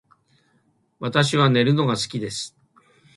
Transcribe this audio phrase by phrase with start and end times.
[0.99, 2.57] 私は寝るのが好きです